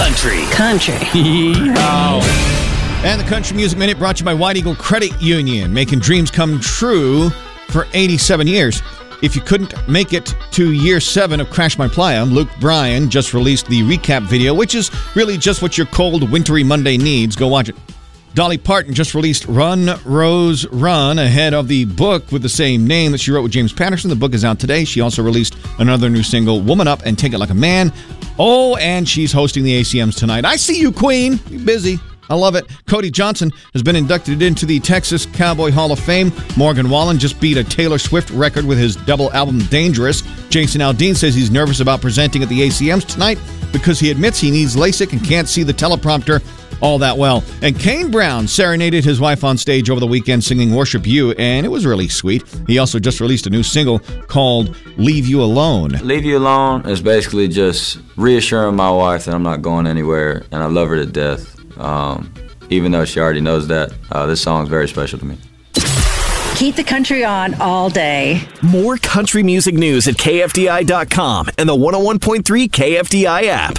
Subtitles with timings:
[0.00, 0.40] country.
[0.52, 0.94] Country.
[1.82, 3.02] Oh.
[3.04, 6.30] And the Country Music Minute brought to you by White Eagle Credit Union, making dreams
[6.30, 7.28] come true
[7.68, 8.82] for 87 years.
[9.22, 13.34] If you couldn't make it to year seven of Crash My Playa, Luke Bryan just
[13.34, 17.36] released the recap video, which is really just what your cold, wintry Monday needs.
[17.36, 17.76] Go watch it.
[18.32, 23.12] Dolly Parton just released Run, Rose, Run ahead of the book with the same name
[23.12, 24.08] that she wrote with James Patterson.
[24.08, 24.84] The book is out today.
[24.84, 27.92] She also released another new single, Woman Up and Take It Like a Man.
[28.42, 30.46] Oh, and she's hosting the ACMs tonight.
[30.46, 31.38] I see you, Queen.
[31.50, 31.98] You're busy.
[32.30, 32.64] I love it.
[32.86, 36.32] Cody Johnson has been inducted into the Texas Cowboy Hall of Fame.
[36.56, 40.22] Morgan Wallen just beat a Taylor Swift record with his double album Dangerous.
[40.48, 43.38] Jason Aldean says he's nervous about presenting at the ACMs tonight
[43.72, 46.42] because he admits he needs LASIK and can't see the teleprompter
[46.80, 47.44] all that well.
[47.62, 51.64] And Kane Brown serenaded his wife on stage over the weekend singing Worship You, and
[51.66, 52.42] it was really sweet.
[52.66, 53.98] He also just released a new single
[54.28, 55.90] called Leave You Alone.
[56.02, 60.62] Leave You Alone is basically just reassuring my wife that I'm not going anywhere and
[60.62, 61.56] I love her to death.
[61.78, 62.32] Um,
[62.68, 65.36] even though she already knows that, uh, this song is very special to me.
[66.56, 68.46] Keep the country on all day.
[68.62, 73.78] More country music news at KFDI.com and the 101.3 KFDI app.